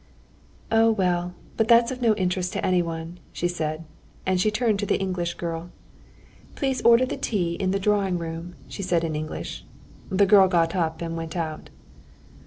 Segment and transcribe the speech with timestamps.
[0.71, 3.83] "Oh, well, but that's of no interest to anyone," she said,
[4.25, 5.69] and she turned to the English girl.
[6.55, 9.63] "Please order the tea in the drawing room," she said in English.
[10.09, 11.69] The girl got up and went out.